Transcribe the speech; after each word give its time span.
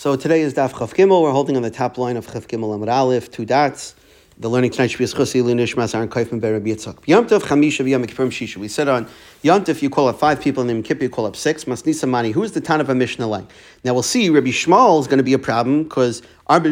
So 0.00 0.16
today 0.16 0.40
is 0.40 0.54
Daf 0.54 0.72
Chav 0.72 0.94
Gimel. 0.94 1.20
We're 1.20 1.30
holding 1.30 1.58
on 1.58 1.62
the 1.62 1.70
top 1.70 1.98
line 1.98 2.16
of 2.16 2.26
Chav 2.26 2.46
Gimel 2.46 2.74
Amud 2.74 2.90
Aleph, 2.90 3.30
two 3.30 3.44
dots. 3.44 3.94
The 4.38 4.48
learning 4.48 4.70
tonight 4.70 4.86
should 4.86 4.96
be 4.96 5.04
Eschusi 5.04 5.42
Lunishmas 5.42 5.94
Aaron 5.94 6.08
Kaifman 6.08 6.40
Ber 6.40 6.54
Rabbi 6.54 6.70
Yitzchak. 6.70 7.06
Yom 7.06 7.26
Tov 7.26 7.42
Chamisha 7.42 7.84
V'Yom 7.84 8.06
Kippurim 8.06 8.30
Shisha. 8.30 8.56
We 8.56 8.68
said 8.68 8.88
on 8.88 9.06
Yom 9.42 9.62
Tov 9.62 9.82
you 9.82 9.90
call 9.90 10.08
up 10.08 10.18
five 10.18 10.40
people, 10.40 10.62
and 10.62 10.70
then 10.70 10.82
Kippur 10.82 11.02
you 11.02 11.10
call 11.10 11.26
up 11.26 11.36
six. 11.36 11.64
Masnisa 11.64 12.08
Mani. 12.08 12.30
Who 12.30 12.42
is 12.42 12.52
the 12.52 12.62
Tan 12.62 12.80
of 12.80 12.88
a 12.88 12.94
Mishnah 12.94 13.26
like? 13.26 13.44
Now 13.84 13.92
we'll 13.92 14.02
see. 14.02 14.30
Rabbi 14.30 14.46
Shmuel 14.46 15.00
is 15.00 15.06
going 15.06 15.18
to 15.18 15.22
be 15.22 15.34
a 15.34 15.38
problem 15.38 15.82
because 15.82 16.22
our, 16.46 16.64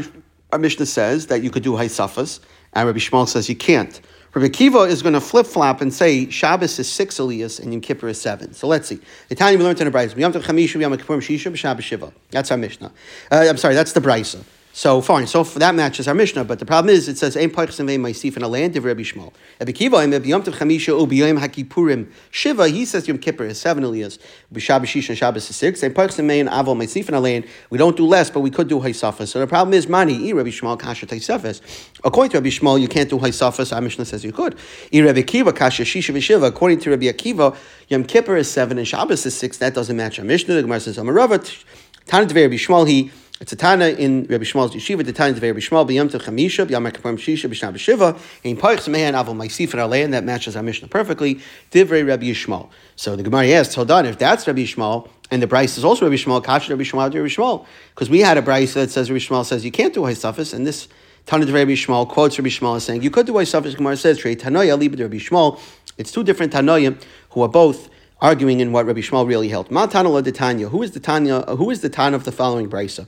our 0.50 0.58
Mishnah 0.58 0.86
says 0.86 1.26
that 1.26 1.42
you 1.42 1.50
could 1.50 1.62
do 1.62 1.72
Haisafas, 1.72 2.40
and 2.72 2.86
Rabbi 2.86 2.98
Shmuel 2.98 3.28
says 3.28 3.50
you 3.50 3.56
can't. 3.56 4.00
Rabbi 4.34 4.48
Akiva 4.48 4.88
is 4.88 5.02
going 5.02 5.14
to 5.14 5.20
flip 5.20 5.46
flop 5.46 5.80
and 5.80 5.92
say 5.92 6.28
Shabbos 6.28 6.78
is 6.78 6.90
six 6.90 7.18
aliyas 7.18 7.60
and 7.60 7.72
Yom 7.72 7.80
Kippur 7.80 8.08
is 8.08 8.20
seven. 8.20 8.52
So 8.52 8.66
let's 8.66 8.88
see. 8.88 9.00
The 9.28 9.34
time 9.34 9.58
we 9.58 9.64
learned 9.64 9.80
in 9.80 9.90
the 9.90 9.96
Brisa. 9.96 10.16
Yom 10.16 10.32
Tov 10.32 10.42
Chamisha 10.42 10.80
Yom 10.80 10.92
Kippurim 10.96 11.20
Shisha 11.20 11.54
Shabbos 11.56 11.84
Shiva. 11.84 12.12
That's 12.30 12.50
our 12.50 12.58
Mishnah. 12.58 12.92
Uh, 13.30 13.46
I'm 13.48 13.56
sorry, 13.56 13.74
that's 13.74 13.92
the 13.92 14.00
Brisa. 14.00 14.44
So 14.70 15.00
fine, 15.00 15.26
so 15.26 15.42
that 15.42 15.74
matches 15.74 16.06
our 16.06 16.14
Mishnah, 16.14 16.44
but 16.44 16.60
the 16.60 16.66
problem 16.66 16.94
is 16.94 17.08
it 17.08 17.18
says 17.18 17.36
Ein 17.36 17.50
Peichs 17.50 17.80
and 17.80 17.88
Ma'isif 17.88 18.36
in 18.36 18.44
a 18.44 18.48
land 18.48 18.76
of 18.76 18.84
Rabbi 18.84 19.00
Shmuel. 19.00 19.32
Rabbi 19.58 19.72
Akiva 19.72 20.04
Im 20.04 20.24
Yom 20.24 20.42
Tov 20.42 20.54
Chamisha 20.54 20.88
U 20.88 21.04
B'Yom 21.04 21.40
HaKippurim 21.40 22.08
Shiva. 22.30 22.68
He 22.68 22.84
says 22.84 23.08
Yom 23.08 23.18
Kippur 23.18 23.44
is 23.46 23.60
seven 23.60 23.82
aliyas. 23.82 24.18
B'Shabbos 24.54 24.84
Shisha 24.84 25.08
and 25.08 25.18
Shabbos 25.18 25.50
is 25.50 25.56
six. 25.56 25.82
Ein 25.82 25.94
Peichs 25.94 26.20
and 26.20 26.28
Mein 26.28 26.46
Aval 26.46 26.76
Ma'isif 26.76 27.08
in 27.08 27.14
a 27.14 27.20
land. 27.20 27.46
We 27.70 27.78
don't 27.78 27.96
do 27.96 28.06
less, 28.06 28.30
but 28.30 28.38
we 28.38 28.50
could 28.50 28.68
do 28.68 28.78
Haisafas. 28.78 29.26
So 29.28 29.40
the 29.40 29.48
problem 29.48 29.74
is 29.74 29.88
Mani 29.88 30.30
I 30.30 30.32
Rabbi 30.32 30.50
Shmuel 30.50 30.78
Kasha 30.78 31.06
Taisafas. 31.06 31.60
According 32.04 32.30
to 32.30 32.36
Rabbi 32.36 32.50
Shmuel, 32.50 32.80
you 32.80 32.86
can't 32.86 33.10
do 33.10 33.18
Haisafas. 33.18 33.74
Our 33.74 33.80
Mishnah 33.80 34.04
says 34.04 34.24
you 34.24 34.32
could. 34.32 34.56
I 34.94 35.00
Rabbi 35.00 35.22
Kiva 35.22 35.52
Kasha 35.52 35.82
Shisha 35.82 36.14
v'Shiva. 36.14 36.46
According 36.46 36.78
to 36.80 36.90
Rabbi 36.90 37.06
Akiva, 37.06 37.56
Yom 37.88 38.04
Kippur 38.04 38.36
is 38.36 38.48
seven 38.48 38.78
and 38.78 38.86
Shabbos 38.86 39.26
is 39.26 39.36
six. 39.36 39.58
That 39.58 39.74
doesn't 39.74 39.96
match 39.96 40.20
our 40.20 40.24
Mishnah. 40.24 40.54
The 40.54 40.62
Gemara 40.62 40.78
says 40.78 40.98
Amaravat. 40.98 41.64
Tanit 42.06 42.28
Rabbi 42.28 42.54
Shmuel 42.54 42.86
he. 42.86 43.10
It's 43.40 43.52
a 43.52 43.56
Tana 43.56 43.86
in 43.86 44.26
Rabbi 44.28 44.42
Shmuel's 44.42 44.74
yeshiva. 44.74 45.04
The 45.04 45.12
Tana 45.12 45.30
of 45.30 45.40
Rabbi 45.40 45.60
Shmuel 45.60 45.88
b'yom 45.88 46.10
tov 46.10 46.22
chamisha 46.22 46.66
b'yom 46.66 46.90
kippurim 46.90 47.16
shisha 47.16 47.48
b'shna 47.48 47.72
b'shiva 47.72 48.18
in 48.42 48.56
parchs 48.56 48.88
mehan 48.88 49.14
avol 49.14 49.36
ma'isif 49.36 49.74
in 49.74 49.78
our 49.78 50.10
that 50.10 50.24
matches 50.24 50.56
our 50.56 50.62
Mishnah 50.64 50.88
perfectly. 50.88 51.40
Divrei 51.70 52.04
Rabbi 52.04 52.24
Yishmael. 52.24 52.68
So 52.96 53.14
the 53.14 53.22
Gemara 53.22 53.46
asks, 53.50 53.76
hold 53.76 53.92
on, 53.92 54.06
if 54.06 54.18
that's 54.18 54.44
Rabbi 54.48 54.62
Yishmael 54.62 55.08
and 55.30 55.40
the 55.40 55.46
Bryce 55.46 55.78
is 55.78 55.84
also 55.84 56.04
Rabbi 56.06 56.16
Shmuel, 56.16 56.42
kash 56.42 56.68
Rabbi 56.68 56.82
Shmuel 56.82 57.14
Rabbi 57.14 57.28
Shmuel, 57.28 57.64
because 57.94 58.10
we 58.10 58.18
had 58.18 58.38
a 58.38 58.42
Bryce 58.42 58.74
that 58.74 58.90
says 58.90 59.08
Rabbi 59.08 59.20
Shmuel 59.20 59.44
says 59.44 59.64
you 59.64 59.70
can't 59.70 59.94
do 59.94 60.00
Haisafis, 60.00 60.52
and 60.52 60.66
this 60.66 60.88
Tana 61.26 61.44
of 61.44 61.52
Rabbi 61.52 61.72
Shmuel 61.72 62.08
quotes 62.08 62.36
Rabbi 62.40 62.48
Shmuel 62.48 62.76
as 62.76 62.84
saying 62.84 63.02
you 63.02 63.10
could 63.10 63.26
do 63.26 63.34
Haisafis. 63.34 63.76
Gemara 63.76 63.96
says 63.96 64.18
Trey 64.18 64.34
Tanoya 64.34 64.76
Liba 64.76 65.00
Rabbi 65.00 65.18
Shmuel. 65.18 65.60
It's 65.96 66.10
two 66.10 66.24
different 66.24 66.52
Tanoyim 66.52 67.00
who 67.30 67.42
are 67.42 67.48
both 67.48 67.88
arguing 68.20 68.58
in 68.58 68.72
what 68.72 68.84
Rabbi 68.86 69.00
Shmuel 69.00 69.28
really 69.28 69.48
held. 69.48 69.70
Ma 69.70 69.86
Tana 69.86 70.22
Tanya. 70.32 70.70
Who 70.70 70.82
is 70.82 70.90
the 70.90 70.98
Tanya? 70.98 71.42
Who 71.42 71.70
is 71.70 71.82
the 71.82 71.88
Tana 71.88 72.16
of 72.16 72.24
the 72.24 72.32
following 72.32 72.68
Brisa? 72.68 73.06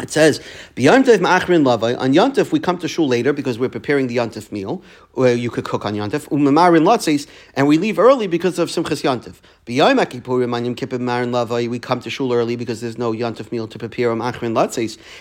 It 0.00 0.10
says. 0.10 0.40
On 0.76 0.82
Yantif, 0.82 2.52
we 2.52 2.60
come 2.60 2.78
to 2.78 2.86
shul 2.86 3.08
later 3.08 3.32
because 3.32 3.58
we're 3.58 3.70
preparing 3.70 4.08
the 4.08 4.18
Yantif 4.18 4.52
meal, 4.52 4.82
where 5.12 5.34
you 5.34 5.48
could 5.48 5.64
cook 5.64 5.86
on 5.86 5.94
Yantif. 5.94 6.28
Umamarin 6.28 6.84
latzis, 6.84 7.26
and 7.54 7.66
we 7.66 7.78
leave 7.78 7.98
early 7.98 8.26
because 8.26 8.58
of 8.58 8.68
Simchas 8.68 9.02
Yantif. 9.02 9.36
Lavai. 9.66 11.68
We 11.68 11.78
come 11.78 12.00
to 12.00 12.10
shul 12.10 12.34
early 12.34 12.56
because 12.56 12.82
there's 12.82 12.98
no 12.98 13.12
Yantif 13.12 13.50
meal 13.50 13.66
to 13.68 13.78
prepare 13.78 14.10
on 14.10 14.18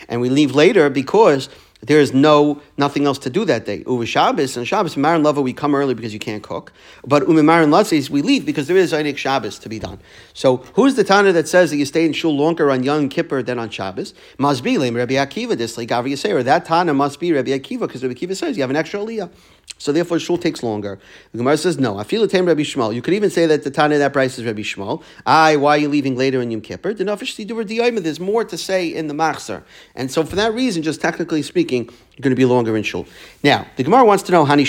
and 0.10 0.22
we 0.22 0.30
leave 0.30 0.54
later 0.54 0.90
because 0.90 1.48
there 1.82 2.00
is 2.00 2.14
no 2.14 2.62
nothing 2.78 3.06
else 3.06 3.18
to 3.20 3.30
do 3.30 3.46
that 3.46 3.66
day. 3.66 3.84
Uva 3.88 4.06
Shabbos 4.06 4.58
and 4.58 4.68
Shabbos 4.68 4.98
Marin 4.98 5.24
Lava 5.24 5.42
we 5.42 5.54
come 5.54 5.76
early 5.76 5.94
because 5.94 6.14
you 6.14 6.20
can't 6.20 6.42
cook, 6.42 6.72
but 7.06 7.28
Uva 7.28 7.44
Marin 7.44 7.70
Latzis 7.70 8.10
we 8.10 8.22
leave 8.22 8.46
because 8.46 8.68
there 8.68 8.78
is 8.78 8.94
Einik 8.94 9.18
Shabbos 9.18 9.60
to 9.60 9.70
be 9.70 9.80
done. 9.80 10.00
So 10.34 10.58
who's 10.74 10.96
the 10.96 11.04
Tana 11.04 11.32
that 11.34 11.48
says 11.48 11.70
that 11.72 11.78
you 11.78 11.86
stay 11.86 12.06
in 12.06 12.14
shul 12.14 12.36
longer 12.36 12.72
on 12.72 12.84
Yom 12.84 13.10
Kippur 13.10 13.44
than 13.44 13.60
on 13.60 13.70
Shabbos? 13.70 14.14
Must 14.38 14.64
be 14.64 14.78
Rabbi 14.78 15.14
Akiva. 15.14 15.58
This 15.58 15.78
like 15.78 15.90
Yisera. 15.90 16.44
That 16.44 16.66
Tana 16.66 16.94
must 16.94 17.20
be 17.20 17.32
Rabbi 17.32 17.52
Akiva 17.52 17.82
because 17.82 18.04
Rabbi 18.04 18.16
Akiva 18.16 18.36
says 18.36 18.58
you 18.58 18.64
have 18.64 18.70
an 18.70 18.76
extra 18.76 19.00
aliyah. 19.00 19.30
So 19.78 19.92
therefore, 19.92 20.20
shul 20.20 20.38
takes 20.38 20.64
longer. 20.64 21.00
The 21.32 21.38
Gemara 21.38 21.58
says 21.58 21.78
no. 21.78 21.98
I 21.98 22.04
feel 22.04 22.22
the 22.22 22.28
it 22.28 22.46
Rabbi 22.46 22.62
Shmuel. 22.62 22.96
You 22.96 23.02
could 23.02 23.14
even 23.14 23.30
say 23.30 23.46
that 23.46 23.64
the 23.64 23.70
Tana 23.70 23.98
that 23.98 24.14
price 24.14 24.40
is 24.40 24.46
Rabbi 24.46 24.62
Shmuel. 24.62 25.04
I 25.26 25.58
why 25.58 25.76
are 25.76 25.78
you 25.78 25.90
leaving 25.90 26.16
later 26.16 26.42
in 26.42 26.50
Yom 26.50 26.62
Kippur? 26.62 26.94
There's 26.94 28.20
more 28.20 28.46
to 28.46 28.58
say 28.58 28.88
in 28.88 29.08
the 29.08 29.14
Machzor, 29.14 29.64
and 29.94 30.10
so 30.10 30.24
for 30.24 30.38
that 30.38 30.54
reason, 30.54 30.82
just 30.82 31.02
technically 31.02 31.42
speaking, 31.42 31.86
you're 31.86 32.22
going 32.22 32.32
to 32.32 32.36
be 32.36 32.46
longer 32.46 32.78
in 32.78 32.84
shul. 32.84 33.06
Now, 33.44 33.68
the 33.76 33.84
Gemara 33.84 34.06
wants 34.06 34.24
to 34.24 34.32
know 34.32 34.46
Hani 34.46 34.66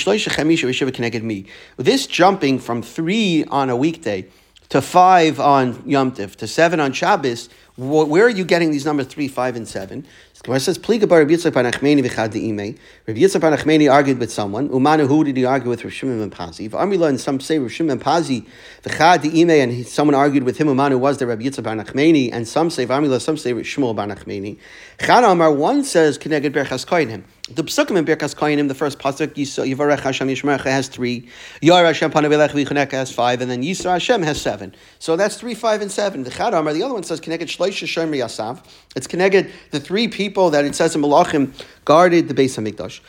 connected 0.92 1.22
me. 1.22 1.46
This 1.76 2.06
jumping 2.06 2.58
from 2.58 2.82
three 2.82 3.44
on 3.44 3.70
a 3.70 3.76
weekday 3.76 4.28
to 4.70 4.82
five 4.82 5.38
on 5.38 5.82
Yom 5.88 6.12
Tiv 6.12 6.36
to 6.38 6.46
seven 6.46 6.80
on 6.80 6.92
Shabbos. 6.92 7.48
Where 7.76 8.24
are 8.24 8.30
you 8.30 8.44
getting 8.44 8.70
these 8.70 8.86
numbers 8.86 9.06
three, 9.06 9.28
five, 9.28 9.54
and 9.54 9.68
seven? 9.68 10.06
Gemara 10.42 10.60
says, 10.60 10.78
Pliga 10.78 11.08
bar 11.08 11.18
Rabbi 11.18 11.32
Yitzchak 11.32 11.54
bar 11.54 11.64
Nachmeni 11.64 12.04
v'chad 12.06 12.30
de'imei. 12.30 12.78
Rabbi 13.08 13.18
Yitzchak 13.18 13.40
bar 13.40 13.50
Nachmeni 13.50 13.92
argued 13.92 14.18
with 14.20 14.32
someone. 14.32 14.68
Umanu, 14.68 15.08
who 15.08 15.24
did 15.24 15.36
he 15.36 15.44
argue 15.44 15.68
with? 15.68 15.82
Rav 15.82 15.92
Shimon 15.92 16.20
ben 16.20 16.30
Pazi. 16.30 16.70
Amrila, 16.70 17.08
and 17.08 17.20
some 17.20 17.40
say 17.40 17.58
Rav 17.58 17.72
Shimon 17.72 17.98
ben 17.98 18.04
Pazi 18.04 18.46
v'chad 18.84 19.22
de'imei, 19.22 19.62
and 19.62 19.86
someone 19.86 20.14
argued 20.14 20.44
with 20.44 20.56
him. 20.56 20.68
Umanu 20.68 21.00
was 21.00 21.18
the 21.18 21.26
Rabbi 21.26 21.42
Yitzchak 21.42 21.64
bar 21.64 21.74
Nachmeni, 21.74 22.30
and 22.32 22.46
some 22.46 22.70
say 22.70 22.86
Amrila, 22.86 23.20
some 23.20 23.36
say 23.36 23.52
Shmuel 23.52 23.96
bar 23.96 24.06
Nachmeni. 24.06 24.56
Chad 25.00 25.24
Amar, 25.24 25.52
one 25.52 25.82
says 25.82 26.16
Keneged 26.16 26.52
Berchas 26.52 26.86
Koinim. 26.86 27.24
The 27.48 27.62
psukim 27.62 27.96
in 27.96 28.04
Birkas 28.04 28.34
Koyanim, 28.34 28.66
the 28.66 28.74
first 28.74 28.98
pasuk, 28.98 29.34
Yivarech 29.34 30.00
Hashem 30.00 30.26
Yishmerecha 30.26 30.64
has 30.64 30.88
three, 30.88 31.28
Yar 31.60 31.84
Hashem 31.84 32.10
Panavilech 32.10 32.50
Vichoneka 32.50 32.90
has 32.90 33.12
five, 33.12 33.40
and 33.40 33.48
then 33.48 33.62
Yisra 33.62 33.92
Hashem 33.92 34.22
has 34.22 34.40
seven. 34.40 34.74
So 34.98 35.14
that's 35.14 35.36
three, 35.36 35.54
five, 35.54 35.80
and 35.80 35.92
seven. 35.92 36.24
The 36.24 36.30
Chadamar, 36.30 36.74
the 36.74 36.82
other 36.82 36.94
one 36.94 37.04
says 37.04 37.20
Keneged. 37.20 37.48
It's 37.70 39.06
connected 39.06 39.52
the 39.70 39.80
three 39.80 40.08
people 40.08 40.50
that 40.50 40.64
it 40.64 40.74
says 40.74 40.94
in 40.94 41.02
Malachim 41.02 41.52
guarded 41.84 42.28
the 42.28 42.34
base 42.34 42.58
of 42.58 42.64
Mikdash. 42.64 43.00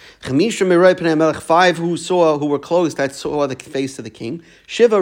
Five 1.41 1.77
who 1.77 1.97
saw, 1.97 2.37
who 2.37 2.45
were 2.45 2.59
close, 2.59 2.95
that 2.95 3.15
saw 3.15 3.47
the 3.47 3.55
face 3.55 3.97
of 3.97 4.03
the 4.03 4.09
king. 4.09 4.43
Shiva 4.65 5.01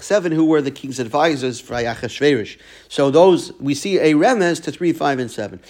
seven 0.00 0.32
who 0.32 0.44
were 0.44 0.62
the 0.62 0.70
king's 0.70 0.98
advisors. 1.00 1.60
So 2.88 3.10
those, 3.10 3.52
we 3.58 3.74
see 3.74 3.98
a 3.98 4.14
remez 4.14 4.62
to 4.64 4.72
three, 4.72 4.92
five, 4.92 5.18
and 5.18 5.30
seven. 5.30 5.60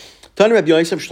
So 0.40 0.48
Rabbi 0.48 0.68
Yosef 0.68 1.04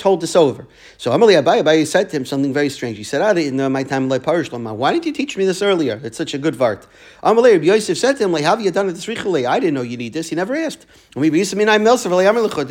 told 0.00 0.20
this 0.20 0.34
over. 0.34 0.66
So 0.98 1.12
Amalei 1.12 1.40
Abai 1.40 1.62
Abai 1.62 1.86
said 1.86 2.10
to 2.10 2.16
him 2.16 2.24
something 2.24 2.52
very 2.52 2.68
strange. 2.68 2.96
He 2.96 3.04
said, 3.04 3.22
"Ah, 3.22 3.30
in 3.30 3.70
my 3.70 3.84
time 3.84 4.08
like 4.08 4.24
Parish 4.24 4.50
why 4.50 4.92
didn't 4.94 5.06
you 5.06 5.12
teach 5.12 5.36
me 5.36 5.44
this 5.46 5.62
earlier? 5.62 6.00
It's 6.02 6.16
such 6.16 6.34
a 6.34 6.38
good 6.38 6.56
vart." 6.56 6.88
Amalei 7.22 7.52
Rabbi 7.52 7.66
Yosef 7.66 7.96
said 7.96 8.16
to 8.16 8.24
him, 8.24 8.32
"Like, 8.32 8.42
have 8.42 8.60
you 8.60 8.72
done 8.72 8.88
it 8.88 8.94
this 8.94 9.06
richly? 9.06 9.46
I 9.46 9.60
didn't 9.60 9.74
know 9.74 9.82
you 9.82 9.96
need 9.96 10.12
this. 10.12 10.30
He 10.30 10.34
never 10.34 10.56
asked. 10.56 10.86
Did 11.14 11.32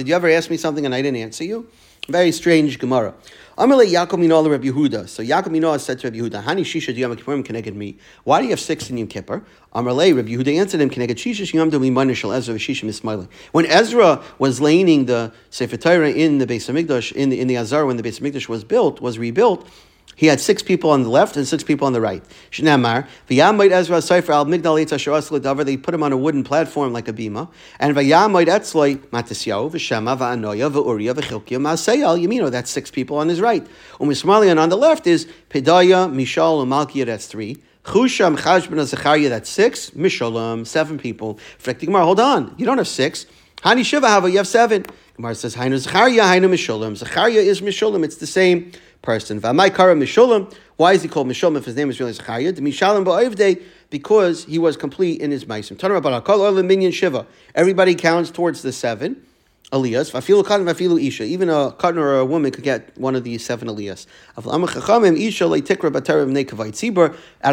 you 0.09 0.16
ever 0.16 0.29
ask 0.29 0.50
me 0.50 0.57
something 0.57 0.85
and 0.85 0.94
I 0.94 1.02
didn't 1.02 1.22
answer 1.22 1.46
you?" 1.46 1.67
Very 2.07 2.31
strange 2.31 2.77
Gemara. 2.77 3.16
Amalei 3.57 3.88
Yaakov 3.91 4.19
Minola 4.19 4.51
Rabbi 4.51 4.67
Yehuda. 4.67 5.09
So 5.09 5.23
Yaakov 5.23 5.47
Minola 5.47 5.79
said 5.79 5.97
to 5.99 6.07
Rabbi 6.07 6.19
Yehuda, 6.19 6.43
Hani 6.43 6.61
Shisha 6.61 6.95
Yom 6.95 7.16
Kippurim 7.16 7.43
connected 7.43 7.75
me. 7.75 7.97
Why 8.23 8.39
do 8.39 8.43
you 8.43 8.51
have 8.51 8.59
six 8.59 8.91
in 8.91 8.97
Yom 8.97 9.07
Kippur? 9.07 9.43
Amalei 9.73 10.16
Rabbi 10.16 10.29
Yehuda 10.29 10.59
answered 10.59 10.81
him, 10.81 10.91
Connected 10.91 11.17
Shisha 11.17 11.51
Yom 11.51 11.71
Dami 11.71 11.91
Manishal 11.91 12.35
Ezra 12.35 12.55
Shisha 12.55 12.83
Mismailing. 12.83 13.27
When 13.53 13.66
Ezra 13.66 14.21
was 14.38 14.61
laying 14.61 15.05
the 15.05 15.33
Sefer 15.49 15.77
Torah 15.77 16.11
in 16.11 16.38
the 16.38 16.45
base 16.45 16.69
of 16.69 16.75
Mikdash, 16.75 17.11
in 17.11 17.29
the, 17.29 17.39
in 17.39 17.47
the 17.47 17.57
Azar, 17.57 17.88
when 17.88 17.97
the 17.97 18.03
base 18.03 18.19
of 18.19 18.23
Mikdash 18.23 18.47
was 18.47 18.63
built, 18.63 19.01
was 19.01 19.17
rebuilt, 19.17 19.67
he 20.15 20.27
had 20.27 20.39
six 20.39 20.63
people 20.63 20.89
on 20.89 21.03
the 21.03 21.09
left 21.09 21.35
and 21.37 21.47
six 21.47 21.63
people 21.63 21.85
on 21.85 21.93
the 21.93 22.01
right. 22.01 22.23
Shnamar, 22.51 23.07
V'yamoid 23.29 23.71
Ezra 23.71 24.01
Sefer 24.01 24.31
al 24.31 24.45
Migdal 24.45 24.83
Eitz 24.83 24.93
Asher 24.93 25.11
Davar, 25.11 25.65
they 25.65 25.77
put 25.77 25.93
him 25.93 26.03
on 26.03 26.11
a 26.11 26.17
wooden 26.17 26.43
platform 26.43 26.93
like 26.93 27.07
a 27.07 27.13
bima. 27.13 27.49
And 27.79 27.95
V'yamoid 27.95 28.47
Etzloi 28.47 28.97
Matisyahu, 28.97 29.71
V'shema, 29.71 30.17
V'anoya, 30.17 30.71
V'uriya, 30.71 31.13
V'chilkiya, 31.13 31.59
Ma'aseyal, 31.59 32.25
Yamino, 32.25 32.49
that's 32.49 32.71
six 32.71 32.89
people 32.89 33.17
on 33.17 33.29
his 33.29 33.41
right. 33.41 33.65
Umismalian 33.99 34.59
on 34.59 34.69
the 34.69 34.77
left 34.77 35.05
is 35.05 35.27
Pedaya, 35.49 36.09
Mishal, 36.09 36.61
and 36.61 36.71
Malkiya, 36.71 37.05
that's 37.05 37.27
three. 37.27 37.61
Chusham, 37.85 38.35
Chashbana, 38.35 38.83
Zechariah, 38.83 39.29
that's 39.29 39.49
six. 39.49 39.91
Mishalam, 39.91 40.65
seven 40.65 40.97
people. 40.97 41.39
Gemara, 41.63 42.03
hold 42.03 42.19
on, 42.19 42.55
you 42.57 42.66
don't 42.66 42.79
have 42.79 42.87
six. 42.87 43.28
Hani 43.57 43.85
Shiva 43.85 44.07
Hava, 44.07 44.29
you 44.29 44.37
have 44.37 44.47
seven. 44.47 44.85
Gemara 45.16 45.35
says, 45.35 45.55
Hainu 45.55 45.78
Zechariah, 45.78 46.23
Hainu 46.23 46.49
Mishalam. 46.49 46.95
Zechariah 46.95 47.40
is 47.40 47.61
Mishalam, 47.61 48.03
it's 48.03 48.17
the 48.17 48.28
same 48.28 48.72
person. 49.05 49.40
Why 49.40 50.91
is 50.91 51.02
he 51.03 51.07
called 51.07 51.28
Mishulam 51.28 51.55
if 51.57 51.66
his 51.66 51.75
name 51.75 51.90
is 51.90 51.99
really 51.99 52.11
Zechariah? 52.13 52.53
Mishalim 52.53 53.05
ba'ovdei 53.05 53.61
because 53.90 54.43
he 54.46 54.59
was 54.59 54.75
complete 54.75 55.22
in 55.22 55.31
his 55.31 55.46
meisim. 55.46 55.78
Everybody 57.55 57.96
counts 57.96 58.31
towards 58.31 58.61
the 58.61 58.73
seven. 58.73 59.25
Aliyas. 59.72 60.14
Isha. 61.08 61.23
Even 61.23 61.50
a 61.50 61.72
katan 61.72 61.97
or 61.97 62.16
a 62.17 62.26
woman 62.26 62.52
could 62.52 62.64
get 62.64 62.97
one 62.97 63.16
of 63.16 63.23
these 63.23 63.46
seven 63.46 63.67
aliyas. 63.67 64.06
Out 64.38 64.46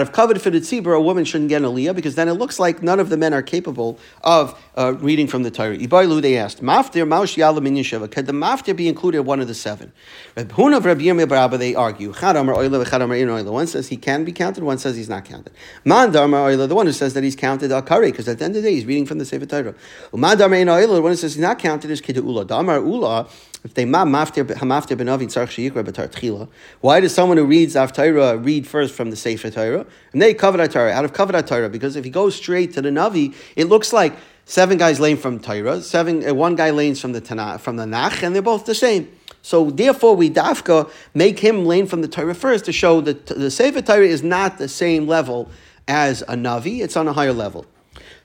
of 0.00 0.12
covet 0.12 0.40
for 0.40 0.50
the 0.50 0.60
tzibur, 0.60 0.96
a 0.96 1.00
woman 1.00 1.24
shouldn't 1.24 1.48
get 1.48 1.62
an 1.62 1.68
aliyah 1.68 1.94
because 1.94 2.14
then 2.14 2.28
it 2.28 2.34
looks 2.34 2.58
like 2.58 2.82
none 2.82 3.00
of 3.00 3.08
the 3.08 3.16
men 3.16 3.32
are 3.32 3.42
capable 3.42 3.98
of 4.22 4.60
uh, 4.76 4.94
reading 4.98 5.26
from 5.26 5.42
the 5.42 5.50
Torah. 5.50 5.76
Ibailu, 5.76 6.20
they 6.22 6.36
asked, 6.36 6.62
Maftir 6.62 7.02
in. 7.02 8.08
Could 8.08 8.26
the 8.26 8.32
maftir 8.32 8.76
be 8.76 8.88
included 8.88 9.22
one 9.22 9.40
of 9.40 9.48
the 9.48 9.54
seven? 9.54 9.92
They 10.34 11.74
argue. 11.74 12.12
In. 12.12 13.46
One 13.52 13.66
says 13.66 13.88
he 13.88 13.96
can 13.96 14.24
be 14.24 14.32
counted, 14.32 14.64
one 14.64 14.78
says 14.78 14.96
he's 14.96 15.08
not 15.08 15.24
counted. 15.24 15.52
The 15.84 16.68
one 16.74 16.86
who 16.86 16.92
says 16.92 17.14
that 17.14 17.24
he's 17.24 17.36
counted 17.36 17.68
because 17.68 18.28
at 18.28 18.38
the 18.38 18.44
end 18.44 18.56
of 18.56 18.62
the 18.62 18.68
day 18.68 18.74
he's 18.74 18.84
reading 18.86 19.06
from 19.06 19.18
the 19.18 19.24
Sefer 19.24 19.46
Torah. 19.46 19.74
In 20.12 20.20
the 20.20 21.00
one 21.02 21.12
who 21.12 21.16
says 21.16 21.34
he's 21.34 21.42
not 21.42 21.58
counted 21.58 21.90
is 21.90 22.00
kidu 22.02 22.24
ula. 22.24 22.44
Damar 22.44 22.78
ula, 22.78 23.28
if 23.64 23.74
they 23.74 23.84
ma 23.84 24.04
maftir 24.04 24.44
tzarch 24.44 26.10
tchila. 26.10 26.48
Why 26.80 27.00
does 27.00 27.14
someone 27.14 27.36
who 27.36 27.44
reads 27.44 27.74
Torah 27.74 28.36
read 28.36 28.66
first 28.66 28.94
from 28.94 29.10
the 29.10 29.16
Sefer 29.16 29.50
Torah? 29.50 29.86
And 30.12 30.20
they 30.20 30.34
cover 30.34 30.66
Torah 30.66 30.92
out 30.92 31.04
of 31.04 31.12
cover 31.12 31.40
Torah 31.42 31.68
because 31.68 31.96
if 31.96 32.04
he 32.04 32.10
goes 32.10 32.34
straight 32.34 32.72
to 32.74 32.82
the 32.82 32.90
navi, 32.90 33.34
it 33.56 33.66
looks 33.66 33.92
like 33.92 34.14
seven 34.44 34.78
guys 34.78 35.00
lane 35.00 35.16
from 35.16 35.38
Torah, 35.38 35.80
seven 35.80 36.28
uh, 36.28 36.34
one 36.34 36.56
guy 36.56 36.70
lanes 36.70 37.00
from 37.00 37.12
the 37.12 37.20
Tanakh, 37.20 37.60
from 37.60 37.76
the 37.76 37.86
Nach, 37.86 38.22
and 38.22 38.34
they're 38.34 38.42
both 38.42 38.66
the 38.66 38.74
same. 38.74 39.10
So 39.42 39.70
therefore, 39.70 40.14
we 40.14 40.30
dafka 40.30 40.90
make 41.14 41.38
him 41.38 41.64
lane 41.64 41.86
from 41.86 42.02
the 42.02 42.08
Torah 42.08 42.34
first 42.34 42.64
to 42.66 42.72
show 42.72 43.00
that 43.02 43.26
the 43.26 43.50
Sefer 43.50 43.82
Torah 43.82 44.06
is 44.06 44.22
not 44.22 44.58
the 44.58 44.68
same 44.68 45.06
level 45.06 45.50
as 45.88 46.22
a 46.22 46.34
navi; 46.34 46.80
it's 46.82 46.96
on 46.96 47.08
a 47.08 47.12
higher 47.12 47.32
level. 47.32 47.66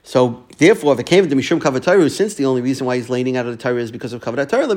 So 0.02 0.46
therefore, 0.58 0.92
if 0.92 1.00
it 1.00 1.06
came 1.06 1.28
to 1.28 1.34
Mishum 1.34 1.58
Kavatayru, 1.60 2.10
since 2.10 2.34
the 2.34 2.44
only 2.44 2.60
reason 2.60 2.86
why 2.86 2.96
he's 2.96 3.08
laning 3.08 3.36
out 3.36 3.46
of 3.46 3.52
the 3.52 3.58
Torah 3.62 3.80
is 3.80 3.90
because 3.90 4.12
of 4.12 4.22
Kavadat 4.22 4.48
Torah, 4.50 4.68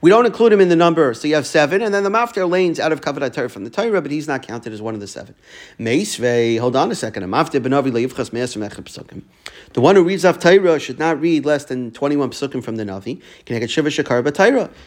we 0.00 0.10
don't 0.10 0.26
include 0.26 0.52
him 0.52 0.60
in 0.60 0.68
the 0.68 0.76
number. 0.76 1.12
So 1.14 1.26
you 1.26 1.34
have 1.34 1.46
seven, 1.46 1.82
and 1.82 1.92
then 1.92 2.04
the 2.04 2.10
Maftir 2.10 2.48
lanes 2.48 2.78
out 2.78 2.92
of 2.92 3.00
Kavadat 3.00 3.32
Torah 3.32 3.48
from 3.48 3.64
the 3.64 3.70
Torah, 3.70 4.00
but 4.00 4.10
he's 4.10 4.28
not 4.28 4.46
counted 4.46 4.72
as 4.72 4.80
one 4.80 4.94
of 4.94 5.00
the 5.00 5.06
seven. 5.06 5.34
Meisvei, 5.78 6.58
hold 6.60 6.76
on 6.76 6.90
a 6.90 6.94
second. 6.94 7.22
The 9.72 9.80
one 9.80 9.96
who 9.96 10.04
reads 10.04 10.24
off 10.24 10.38
Torah 10.38 10.78
should 10.78 10.98
not 10.98 11.20
read 11.20 11.44
less 11.44 11.64
than 11.64 11.90
21 11.90 12.30
Psukim 12.30 12.62
from 12.62 12.76
the 12.76 12.84
Navi. 12.84 13.20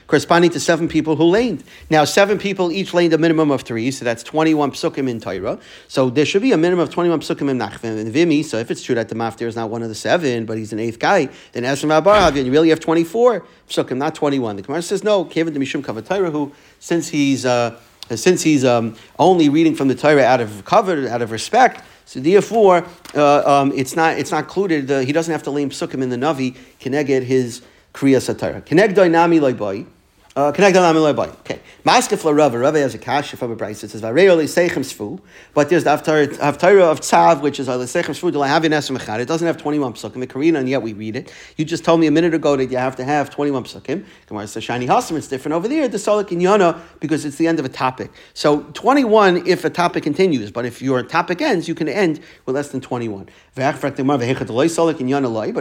Corresponding 0.08 0.52
to 0.52 0.60
seven 0.60 0.88
people 0.88 1.16
who 1.16 1.24
laned. 1.26 1.64
Now, 1.90 2.06
seven 2.06 2.38
people 2.38 2.72
each 2.72 2.94
laned 2.94 3.14
a 3.14 3.18
minimum 3.18 3.52
of 3.52 3.62
three, 3.62 3.90
so 3.92 4.06
that's 4.06 4.24
21 4.24 4.72
Psukim 4.72 5.10
in 5.10 5.20
Torah. 5.20 5.60
So 5.88 6.10
there 6.10 6.26
should 6.26 6.42
be 6.42 6.52
a 6.52 6.58
minimum 6.58 6.84
of 6.84 6.94
21 6.94 7.22
Psukim 7.22 7.50
in 7.50 7.58
Nachvim 7.58 8.00
and 8.00 8.14
Vimi, 8.14 8.44
so 8.44 8.58
if 8.58 8.70
it's 8.70 8.84
true 8.84 8.96
that 8.96 9.10
the 9.10 9.16
Maftir 9.16 9.48
is 9.48 9.56
not 9.56 9.71
one 9.72 9.82
of 9.82 9.90
the 9.90 9.96
seven, 9.96 10.46
but 10.46 10.58
he's 10.58 10.74
an 10.74 10.80
eighth 10.80 11.00
guy, 11.00 11.30
then 11.54 11.64
Esrim 11.64 11.90
Abarav, 12.00 12.36
you 12.36 12.52
really 12.52 12.70
have 12.70 12.80
24 12.80 13.46
psukim, 13.68 13.98
not 13.98 14.14
21. 14.14 14.58
The 14.58 14.62
Gemara 14.62 14.82
says, 14.82 15.04
no, 15.04 15.26
Kevin 15.26 15.54
Mishum 15.56 15.82
Kavatayra, 15.82 16.32
who, 16.32 16.52
since 16.80 17.08
he's, 17.08 17.46
uh, 17.46 17.80
since 18.14 18.44
he's 18.44 18.64
um, 18.66 18.96
only 19.18 19.50
reading 19.50 19.74
from 19.74 19.88
the 19.88 19.96
Torah 19.96 20.24
out 20.24 20.42
of 20.42 20.66
cover, 20.66 21.08
out 21.08 21.22
of 21.22 21.32
respect, 21.32 21.84
so 22.12 22.20
therefore, 22.20 22.86
uh, 23.16 23.62
um, 23.62 23.72
it's 23.74 23.96
not 23.96 24.18
it's 24.18 24.32
not 24.32 24.44
included. 24.44 24.92
Uh, 24.92 25.00
he 25.00 25.14
doesn't 25.14 25.32
have 25.32 25.44
to 25.44 25.50
lay 25.52 25.66
psukim 25.66 26.04
in 26.04 26.10
the 26.10 26.18
navi. 26.18 26.58
Keneged 26.78 27.24
his 27.24 27.62
kriya 27.94 28.18
satira. 28.18 28.62
Keneg 28.62 28.94
doinami 28.94 29.40
loy 29.40 29.86
Uh, 30.34 30.50
connect 30.54 30.78
on 30.78 30.96
Okay. 30.96 31.60
Maskef 31.84 32.24
la 32.24 32.32
Rava. 32.32 32.58
Rava 32.58 32.80
has 32.80 32.96
a 32.96 32.98
kasha 32.98 33.36
from 33.36 33.52
a 33.52 33.56
price. 33.58 33.84
It 33.84 33.90
says 33.90 34.02
Vareo 34.02 34.38
leseichem 34.38 34.86
sfu. 34.86 35.20
But 35.54 35.68
there's 35.68 35.84
the 35.84 35.90
Haftarah 35.90 36.82
of 36.84 37.02
Tzav, 37.02 37.42
which 37.42 37.60
is 37.60 37.68
leseichem 37.68 38.18
sfu. 38.18 38.32
Do 38.32 38.42
I 38.42 38.48
have 38.48 38.64
an 38.64 38.72
esem 38.72 39.20
It 39.20 39.28
doesn't 39.28 39.46
have 39.46 39.58
21 39.58 39.94
psukim. 39.94 40.22
The 40.22 40.28
Korean, 40.28 40.56
and 40.56 40.70
yet 40.70 40.82
we 40.82 40.94
read 40.94 41.18
it. 41.18 41.34
You 41.58 41.66
just 41.66 41.84
told 41.84 42.00
me 42.00 42.08
a 42.08 42.12
minute 42.12 42.34
ago 42.34 42.56
that 42.56 42.72
you 42.72 42.78
have 42.78 42.96
to 42.96 43.04
have 43.04 43.30
21 43.30 43.66
psukim. 43.66 44.06
Gemara 44.28 44.48
says 44.48 44.64
shiny 44.64 44.88
hasam. 44.88 45.18
It's 45.18 45.28
different 45.28 45.54
over 45.54 45.68
there. 45.68 45.90
The 45.90 45.98
solik 45.98 46.30
inyana 46.30 46.80
because 47.02 47.26
it's 47.26 47.36
the 47.36 47.48
end 47.48 47.60
of 47.60 47.66
a 47.66 47.70
topic. 47.70 48.10
So 48.34 48.62
21 48.74 49.46
if 49.48 49.66
a 49.66 49.70
topic 49.70 50.04
continues, 50.04 50.50
but 50.50 50.64
if 50.66 50.82
your 50.82 51.04
topic 51.04 51.42
ends, 51.42 51.68
you 51.68 51.76
can 51.76 51.90
end 51.90 52.22
with 52.46 52.56
less 52.56 52.70
than 52.70 52.80
21. 52.80 53.28
But 53.54 53.84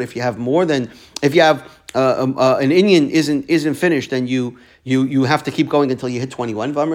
if 0.02 0.16
you 0.16 0.22
have 0.22 0.38
more 0.38 0.64
than 0.64 0.90
if 1.22 1.34
you 1.34 1.40
have 1.40 1.79
uh, 1.94 2.16
um, 2.18 2.38
uh, 2.38 2.56
an 2.56 2.70
Indian 2.72 3.10
isn't 3.10 3.48
isn't 3.48 3.74
finished, 3.74 4.10
then 4.10 4.26
you 4.26 4.58
you 4.84 5.02
you 5.04 5.24
have 5.24 5.42
to 5.44 5.50
keep 5.50 5.68
going 5.68 5.90
until 5.90 6.08
you 6.08 6.20
hit 6.20 6.30
twenty 6.30 6.54
one. 6.54 6.72
But 6.72 6.86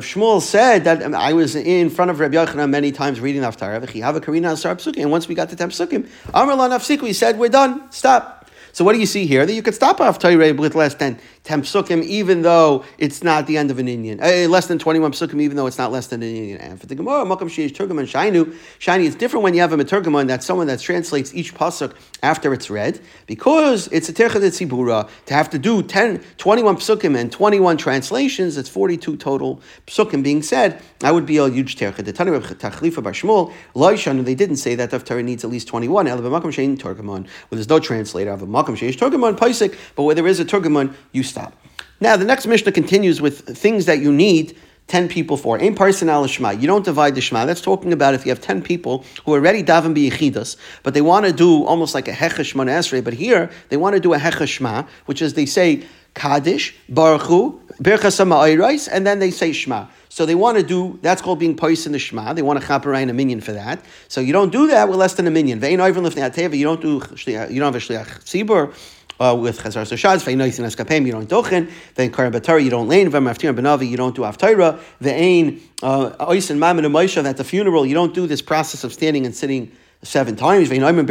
Shmuel 0.00 0.42
said 0.42 0.84
that 0.84 1.02
um, 1.02 1.14
I 1.14 1.32
was 1.32 1.56
in 1.56 1.88
front 1.88 2.10
of 2.10 2.20
Rabbi 2.20 2.34
Yochanan 2.34 2.68
many 2.68 2.92
times 2.92 3.20
reading 3.20 3.40
Haftarah. 3.40 5.02
And 5.02 5.10
once 5.10 5.26
we 5.28 5.34
got 5.34 5.48
to 5.48 5.56
ten 5.56 5.70
psukim, 5.70 6.06
Amar 6.34 6.56
Nafsiku, 6.68 7.06
he 7.06 7.14
said, 7.14 7.38
"We're 7.38 7.48
done. 7.48 7.90
Stop." 7.90 8.40
So 8.72 8.84
what 8.84 8.92
do 8.92 9.00
you 9.00 9.06
see 9.06 9.26
here? 9.26 9.46
That 9.46 9.52
you 9.52 9.62
could 9.62 9.74
stop 9.74 10.00
off 10.00 10.18
Torah 10.18 10.54
with 10.54 10.74
less 10.74 10.94
than 10.94 11.18
10 11.44 11.62
psukim, 11.62 12.02
even 12.04 12.42
though 12.42 12.84
it's 12.98 13.22
not 13.22 13.46
the 13.46 13.56
end 13.56 13.70
of 13.70 13.78
an 13.78 13.88
Indian. 13.88 14.20
Uh, 14.20 14.46
less 14.48 14.66
than 14.66 14.78
21 14.78 15.12
psukim, 15.12 15.40
even 15.40 15.56
though 15.56 15.66
it's 15.66 15.78
not 15.78 15.90
less 15.90 16.08
than 16.08 16.22
an 16.22 16.28
Indian. 16.28 16.58
And 16.58 16.78
for 16.78 16.86
the 16.86 16.94
Gemara, 16.94 17.24
Makam 17.24 17.48
Sheish 17.48 17.72
Turgaman 17.72 18.04
Shainu, 18.04 18.54
Shiny, 18.78 19.06
it's 19.06 19.16
different 19.16 19.42
when 19.42 19.54
you 19.54 19.60
have 19.62 19.72
a 19.72 19.76
Meturgaman, 19.76 20.26
that's 20.26 20.44
someone 20.44 20.66
that 20.66 20.80
translates 20.80 21.34
each 21.34 21.54
pasuk 21.54 21.94
after 22.22 22.52
it's 22.52 22.68
read, 22.68 23.00
because 23.26 23.88
it's 23.88 24.08
a 24.10 24.12
Tercha 24.12 24.32
Tzibura, 24.34 25.08
to 25.26 25.34
have 25.34 25.48
to 25.50 25.58
do 25.58 25.82
10, 25.82 26.22
21 26.36 26.76
psukim 26.76 27.16
and 27.18 27.32
21 27.32 27.78
translations, 27.78 28.58
it's 28.58 28.68
42 28.68 29.16
total 29.16 29.62
psukim 29.86 30.22
being 30.22 30.42
said, 30.42 30.82
I 31.02 31.10
would 31.10 31.24
be 31.24 31.38
a 31.38 31.48
huge 31.48 31.76
Tercha. 31.76 32.04
The 32.04 32.12
Tani 32.12 32.32
Tachlifa 32.32 33.02
Bashmul, 33.02 33.52
Loishanu, 33.74 34.24
they 34.24 34.34
didn't 34.34 34.56
say 34.56 34.74
that 34.74 34.90
Torah 35.06 35.22
needs 35.22 35.42
at 35.42 35.50
least 35.50 35.68
21, 35.68 36.06
Makam 36.06 36.52
Shein 36.52 36.76
Turgaman, 36.76 37.24
where 37.24 37.56
there's 37.56 37.68
no 37.68 37.80
translator 37.80 38.30
of 38.30 38.42
a 38.42 38.46
Makam 38.46 38.76
Sheish 38.76 38.98
Turgaman 38.98 39.36
Paisik, 39.36 39.76
but 39.96 40.02
where 40.02 40.14
there 40.14 40.26
is 40.26 40.38
a 40.38 40.44
Turgaman, 40.44 40.94
you 41.12 41.22
stop. 41.30 41.52
Now, 42.00 42.16
the 42.16 42.24
next 42.24 42.46
Mishnah 42.46 42.72
continues 42.72 43.20
with 43.20 43.56
things 43.56 43.86
that 43.86 44.00
you 44.00 44.12
need 44.12 44.56
10 44.88 45.08
people 45.08 45.36
for. 45.36 45.60
Ain 45.62 45.74
person 45.74 46.08
al 46.08 46.26
shema. 46.26 46.50
You 46.50 46.66
don't 46.66 46.84
divide 46.84 47.14
the 47.14 47.20
shema. 47.20 47.44
That's 47.44 47.60
talking 47.60 47.92
about 47.92 48.14
if 48.14 48.26
you 48.26 48.30
have 48.30 48.40
10 48.40 48.62
people 48.62 49.04
who 49.24 49.34
are 49.34 49.40
ready 49.40 49.62
daven 49.62 49.94
biyichidas, 49.94 50.56
but 50.82 50.94
they 50.94 51.00
want 51.00 51.26
to 51.26 51.32
do 51.32 51.64
almost 51.64 51.94
like 51.94 52.08
a 52.08 52.12
hechesh 52.12 52.54
esrei. 52.54 53.04
But 53.04 53.14
here, 53.14 53.50
they 53.68 53.76
want 53.76 53.94
to 53.94 54.00
do 54.00 54.14
a 54.14 54.18
hechesh 54.18 54.48
shema, 54.48 54.84
which 55.06 55.22
is 55.22 55.34
they 55.34 55.46
say 55.46 55.86
Kaddish, 56.14 56.74
Baruchu, 56.90 57.60
Birchas 57.80 58.88
and 58.92 59.06
then 59.06 59.18
they 59.20 59.30
say 59.30 59.52
Shema. 59.52 59.86
So 60.08 60.26
they 60.26 60.34
want 60.34 60.58
to 60.58 60.64
do, 60.64 60.98
that's 61.02 61.22
called 61.22 61.38
being 61.38 61.56
pois 61.56 61.86
in 61.86 61.92
the 61.92 61.98
Shema. 61.98 62.32
They 62.32 62.42
want 62.42 62.60
to 62.60 62.66
chaperai 62.66 63.08
a 63.08 63.12
minyan 63.12 63.40
for 63.40 63.52
that. 63.52 63.84
So 64.08 64.20
you 64.20 64.32
don't 64.32 64.50
do 64.50 64.66
that 64.66 64.88
with 64.88 64.98
less 64.98 65.14
than 65.14 65.26
a 65.28 65.30
minyan. 65.30 65.62
You 65.62 65.76
don't 65.76 66.80
do, 66.80 67.00
you 67.26 67.60
don't 67.60 67.72
have 67.72 67.76
a 67.76 67.78
shliach 67.78 68.24
tzibur 68.24 68.74
uh, 69.20 69.36
with 69.38 69.60
Chazar 69.60 69.82
Sashaz, 69.82 70.24
Feinoisin 70.24 70.64
Eskapem, 70.64 71.06
you 71.06 71.12
don't 71.12 71.28
dochen, 71.28 71.70
then 71.94 72.10
Karim 72.10 72.32
Batari, 72.32 72.64
you 72.64 72.70
don't 72.70 72.88
lane, 72.88 73.10
Vemaftir 73.10 73.54
Benavi, 73.54 73.88
you 73.88 73.96
don't 73.96 74.16
do 74.16 74.22
Aftaira, 74.22 74.80
the 75.00 75.12
Ain, 75.12 75.60
Oisin 75.82 76.58
Mammon 76.58 76.84
and 76.86 76.94
Moshe, 76.94 77.22
at 77.22 77.36
the 77.36 77.44
funeral, 77.44 77.84
you 77.84 77.94
don't 77.94 78.14
do 78.14 78.26
this 78.26 78.40
process 78.40 78.82
of 78.82 78.92
standing 78.92 79.26
and 79.26 79.34
sitting 79.34 79.70
seven 80.02 80.34
times. 80.34 80.70
You 80.70 80.80
don't 80.80 81.06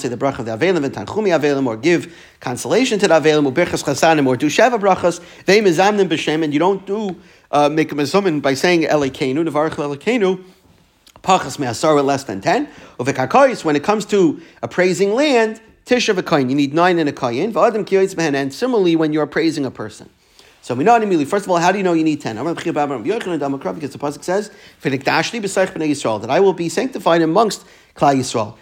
say 0.00 0.08
the 0.08 0.16
bracha 0.16 0.40
of 0.40 0.46
the 0.46 0.56
Avelim 0.56 0.84
and 0.84 0.92
Tanchumi 0.92 1.28
Avelim 1.38 1.66
or 1.66 1.76
give 1.76 2.12
consolation 2.40 2.98
to 2.98 3.06
the 3.06 3.14
Avelim 3.14 3.46
or 3.46 3.52
Birchas 3.52 3.84
Chasanim 3.84 4.26
or 4.26 4.36
do 4.36 4.46
Sheva 4.46 4.80
brachas. 4.80 5.20
Ve'mizamnim 5.44 6.08
b'shem 6.08 6.42
and 6.42 6.52
you 6.52 6.58
don't 6.58 6.84
do 6.84 7.16
uh, 7.52 7.68
make 7.68 7.92
a 7.92 7.94
mezumin 7.94 8.42
by 8.42 8.54
saying 8.54 8.82
Elikenu, 8.82 9.48
Nevarach 9.48 9.76
Elikenu. 9.76 10.42
Pachas 11.22 11.60
me'asar 11.60 12.04
less 12.04 12.24
than 12.24 12.40
ten. 12.40 12.68
When 12.96 13.76
it 13.76 13.84
comes 13.84 14.06
to 14.06 14.40
appraising 14.60 15.14
land, 15.14 15.60
Tisha 15.90 16.14
v'kayin, 16.14 16.48
you 16.48 16.54
need 16.54 16.72
nine 16.72 17.00
in 17.00 17.08
a 17.08 17.12
kayin. 17.12 17.52
V'adam 17.52 17.84
kiyoyis 17.84 18.14
behen, 18.14 18.36
and 18.36 18.54
similarly 18.54 18.94
when 18.94 19.12
you're 19.12 19.26
praising 19.26 19.66
a 19.66 19.72
person. 19.72 20.08
So 20.62 20.76
we 20.76 20.84
know 20.84 20.94
immediately. 20.94 21.24
First 21.24 21.46
of 21.46 21.50
all, 21.50 21.56
how 21.56 21.72
do 21.72 21.78
you 21.78 21.82
know 21.82 21.94
you 21.94 22.04
need 22.04 22.20
ten? 22.20 22.36
Because 22.36 22.62
the 22.62 22.70
pasuk 22.70 24.22
says, 24.22 24.52
that 24.82 26.30
I 26.30 26.38
will 26.38 26.52
be 26.52 26.68
sanctified 26.68 27.22
amongst 27.22 27.64
Klal 27.96 28.14
Yisrael. 28.14 28.54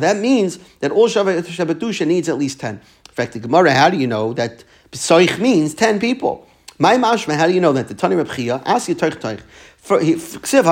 That 0.00 0.16
means 0.16 0.58
that 0.80 0.92
all 0.92 1.08
Shabbatusha 1.08 2.06
needs 2.06 2.30
at 2.30 2.38
least 2.38 2.60
ten. 2.60 2.76
In 2.76 3.12
fact, 3.12 3.34
the 3.34 3.40
Gemara, 3.40 3.72
how 3.72 3.90
do 3.90 3.98
you 3.98 4.06
know 4.06 4.32
that 4.32 4.64
Psoich 4.92 5.38
means 5.38 5.74
ten 5.74 6.00
people? 6.00 6.46
My 6.78 6.96
mashma, 6.96 7.36
how 7.36 7.48
do 7.48 7.52
you 7.52 7.60
know 7.60 7.74
that? 7.74 7.88
The 7.88 7.94
Tani 7.94 8.16
Reb 8.16 8.30
Chia, 8.30 8.62
ask 8.64 8.88
you 8.88 8.94
Toich 8.94 9.20
Toich. 9.20 9.42
It 9.90 10.20
says 10.46 10.68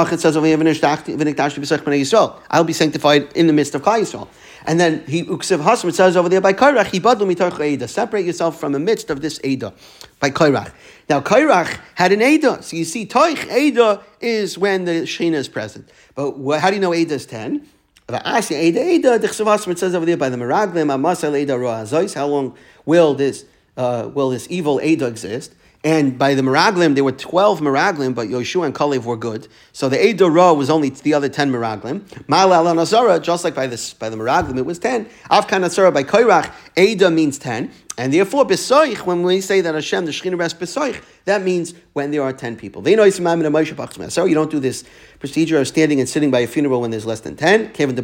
I'll 2.50 2.64
be 2.64 2.72
sanctified 2.72 3.32
in 3.34 3.46
the 3.46 3.52
midst 3.52 3.75
of 3.75 3.82
Klal 3.82 4.00
Yisrael. 4.00 4.28
And 4.66 4.80
then 4.80 5.04
he 5.06 5.23
uksiv 5.23 5.62
hasm, 5.62 5.88
it 5.88 5.94
says 5.94 6.16
over 6.16 6.28
there 6.28 6.40
by 6.40 6.52
Kairach, 6.52 6.87
hibadu 6.87 7.23
mitarch 7.32 7.64
Eda. 7.64 7.87
Separate 7.87 8.26
yourself 8.26 8.58
from 8.58 8.73
the 8.73 8.80
midst 8.80 9.11
of 9.11 9.20
this 9.20 9.40
Eda 9.44 9.73
by 10.18 10.30
Kairach. 10.30 10.73
Now 11.08 11.20
Kairach 11.20 11.78
had 11.94 12.11
an 12.11 12.20
Eda. 12.20 12.62
So 12.62 12.76
you 12.76 12.85
see, 12.85 13.06
Toich 13.06 13.50
Eda 13.54 14.02
is 14.20 14.58
when 14.58 14.85
the 14.85 15.02
Shina 15.02 15.35
is 15.35 15.49
present. 15.49 15.88
But 16.16 16.58
how 16.58 16.70
do 16.70 16.76
you 16.76 16.82
know 16.82 16.94
Eda 16.94 17.14
is 17.14 17.26
10? 17.26 17.64
It 18.08 19.78
says 19.78 19.94
over 19.94 20.06
there 20.06 20.16
by 20.16 20.28
the 20.28 20.37
Meraglim, 20.37 20.88
Amasal 20.94 21.37
Eda 21.37 22.14
How 22.14 22.26
long 22.26 22.56
will 22.85 23.14
this 23.14 23.44
uh, 23.76 24.11
will 24.12 24.30
this 24.30 24.46
evil 24.49 24.80
Eda 24.80 25.06
exist? 25.06 25.54
And 25.87 26.19
by 26.19 26.35
the 26.35 26.43
Meraglim, 26.43 26.97
there 26.97 27.05
were 27.05 27.12
12 27.12 27.61
Meraglim, 27.61 28.12
but 28.12 28.26
Yoshua 28.26 28.66
and 28.66 28.75
Kalev 28.75 29.05
were 29.05 29.16
good. 29.16 29.47
So 29.73 29.88
the 29.88 29.97
Eidah 29.97 30.35
Ra 30.35 30.52
was 30.52 30.69
only 30.69 30.90
the 30.90 31.14
other 31.14 31.28
10 31.28 31.52
Meraglim. 31.52 32.00
Malal 32.26 32.69
and 32.69 32.81
Azara, 32.81 33.21
just 33.21 33.45
like 33.45 33.55
by, 33.55 33.69
this, 33.69 33.95
by 33.95 34.09
the 34.09 34.16
Meraglim, 34.16 34.59
it 34.59 34.66
was 34.66 34.81
10. 34.81 35.05
Afkan 35.31 35.62
Azara 35.62 35.93
by 35.93 36.02
Koirach, 36.02 36.52
Eidah 36.76 37.14
means 37.14 37.38
10. 37.38 37.71
And 37.98 38.12
therefore, 38.12 38.44
besoich, 38.44 39.06
when 39.06 39.22
we 39.22 39.40
say 39.40 39.62
that 39.62 39.74
Hashem, 39.74 40.04
the 40.04 40.10
Shekhinah 40.10 40.38
rests 40.38 40.58
besoich, 40.58 41.02
that 41.24 41.42
means 41.42 41.72
when 41.94 42.10
there 42.10 42.22
are 42.22 42.32
10 42.32 42.56
people. 42.56 42.82
They 42.82 42.94
know 42.94 43.08
So 43.08 44.24
you 44.26 44.34
don't 44.34 44.50
do 44.50 44.60
this 44.60 44.84
procedure 45.18 45.58
of 45.58 45.66
standing 45.66 45.98
and 46.00 46.06
sitting 46.06 46.30
by 46.30 46.40
a 46.40 46.46
funeral 46.46 46.82
when 46.82 46.90
there's 46.90 47.06
less 47.06 47.20
than 47.20 47.36
10. 47.36 47.72
Kevin 47.72 47.96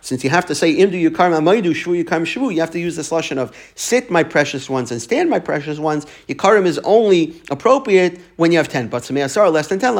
Since 0.00 0.24
you 0.24 0.30
have 0.30 0.46
to 0.46 0.56
say, 0.56 0.74
Imdu 0.74 1.00
Yukar 1.08 1.30
Maidu, 1.40 1.70
Shvu 1.70 2.02
Yukar 2.02 2.22
Shvu, 2.22 2.52
you 2.52 2.60
have 2.60 2.72
to 2.72 2.80
use 2.80 2.96
this 2.96 3.12
lesson 3.12 3.38
of 3.38 3.56
sit, 3.76 4.10
my 4.10 4.24
precious 4.24 4.68
ones, 4.68 4.90
and 4.90 5.00
stand, 5.00 5.30
my 5.30 5.38
precious 5.38 5.78
ones. 5.78 6.04
Yikarim 6.28 6.66
is 6.66 6.78
only 6.80 7.40
appropriate 7.48 8.20
when 8.34 8.50
you 8.50 8.58
have 8.58 8.68
10. 8.68 8.88
But 8.88 9.04
Sameh 9.04 9.52
less 9.52 9.68
than 9.68 9.78
10, 9.78 9.96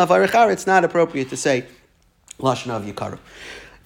it's 0.50 0.66
not 0.66 0.84
appropriate 0.84 1.30
to 1.30 1.36
say 1.36 1.64
Lashon 2.40 2.70
of 2.70 2.82
Yikarim. 2.82 3.20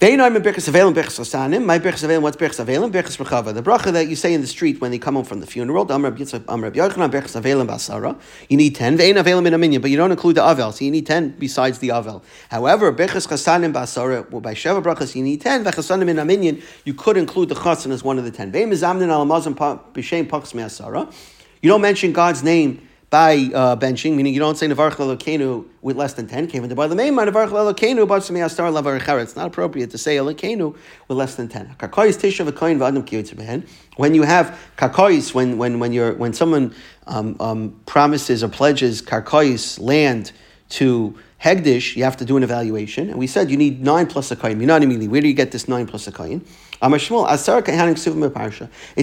They 0.01 0.17
know 0.17 0.31
birchas 0.31 0.67
avelim, 0.67 0.95
birchas 0.95 1.21
chasanim. 1.21 1.63
My 1.63 1.79
birchas 1.79 2.09
avelim, 2.09 2.23
what's 2.23 2.39
birchas 2.39 2.65
avelim? 2.65 2.91
Birchas 2.91 3.19
mechava. 3.19 3.53
The 3.53 3.63
bracha 3.63 3.93
that 3.93 4.09
you 4.09 4.17
say 4.17 4.33
in 4.33 4.41
the 4.41 4.47
street 4.47 4.81
when 4.81 4.93
they 4.93 4.99
come 4.99 5.15
home 5.15 5.27
from 5.27 5.41
the 5.41 5.47
funeral. 5.47 5.93
Amr 5.93 6.13
Yitzchak, 6.13 6.43
Amr 6.49 6.71
Yochanan, 6.71 7.11
birchas 7.11 7.39
avelim 7.39 7.69
basara. 7.69 8.19
You 8.49 8.57
need 8.57 8.77
ten. 8.77 8.97
Vein 8.97 9.17
avelim 9.17 9.47
in 9.47 9.53
a 9.53 9.59
minyan, 9.59 9.83
but 9.83 9.91
you 9.91 9.99
don't 9.99 10.11
include 10.11 10.37
the 10.37 10.41
avel, 10.41 10.73
so 10.73 10.87
you 10.87 10.91
need 10.91 11.05
ten 11.05 11.37
besides 11.39 11.81
the 11.81 11.91
avel. 11.91 12.23
However, 12.49 12.91
birchas 12.95 13.29
chasanim 13.29 13.75
basara. 13.75 14.27
Well, 14.31 14.41
by 14.41 14.55
sheva 14.55 14.83
brachas 14.83 15.15
you 15.15 15.23
need 15.23 15.43
ten. 15.43 15.63
Vechasanim 15.65 16.09
in 16.09 16.19
a 16.19 16.25
minyan, 16.25 16.63
you 16.87 16.95
could 16.95 17.19
include 17.19 17.51
the 17.51 17.57
chasan 17.57 17.91
as 17.91 18.03
one 18.03 18.17
of 18.17 18.25
the 18.25 18.31
ten. 18.31 18.51
Vein 18.51 18.71
mizamnin 18.71 19.11
al 19.11 19.27
mazim 19.27 19.55
b'shem 19.55 20.27
pachs 20.27 20.55
me'asara. 20.55 21.13
You 21.61 21.69
don't 21.69 21.83
mention 21.83 22.15
God's 22.15 22.43
name 22.43 22.89
by 23.11 23.51
uh, 23.53 23.75
benching, 23.75 24.15
meaning 24.15 24.33
you 24.33 24.39
don't 24.39 24.57
say 24.57 24.69
Nevarch 24.69 24.93
Lelokenu 24.93 25.67
with 25.83 25.97
less 25.97 26.15
than 26.15 26.29
10. 26.29 26.47
Came 26.47 26.63
into 26.63 26.77
by 26.77 26.87
the 26.87 26.95
main 26.95 27.13
Lelokenu, 27.13 28.07
but 28.07 28.21
Sami 28.21 28.39
Astar 28.39 28.73
Lavar 28.73 29.21
It's 29.21 29.35
not 29.35 29.49
appropriate 29.49 29.91
to 29.91 29.99
say 29.99 30.17
Elokenu 30.17 30.77
with 31.09 31.19
less 31.19 31.35
than 31.35 31.49
10. 31.49 31.75
Kakois 31.77 32.17
Tisha 32.17 32.49
V'Koin 32.49 32.79
V'Adam 32.79 33.03
Kiyotze 33.03 33.67
When 33.97 34.15
you 34.15 34.23
have 34.23 34.57
Kakois, 34.77 35.35
when, 35.35 35.59
when, 35.59 35.81
when, 35.81 35.93
you're, 35.93 36.15
when 36.15 36.33
someone 36.33 36.73
um, 37.09 37.37
um, 37.41 37.81
promises 37.85 38.45
or 38.45 38.49
pledges 38.49 39.03
Karkois 39.03 39.81
land 39.81 40.31
to 40.69 41.19
Hegdish, 41.43 41.97
you 41.97 42.05
have 42.05 42.17
to 42.19 42.25
do 42.25 42.37
an 42.37 42.45
evaluation. 42.45 43.11
And 43.11 43.19
we 43.19 43.27
said 43.27 43.51
you 43.51 43.57
need 43.57 43.83
nine 43.83 44.07
plus 44.07 44.31
a 44.31 44.37
coin. 44.37 44.65
Where 44.65 45.21
do 45.21 45.27
you 45.27 45.35
get 45.35 45.51
this 45.51 45.67
nine 45.67 45.89
plus 45.89 46.07
a 46.07 46.13
coin? 46.13 46.45
It 46.83 47.01